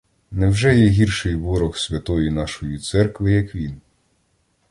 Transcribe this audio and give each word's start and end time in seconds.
Невже 0.31 0.77
є 0.79 0.87
гірший 0.87 1.35
ворог 1.35 1.77
святої 1.77 2.31
нашої 2.31 2.77
церкви, 2.77 3.31
як 3.31 3.55
він? 3.55 3.81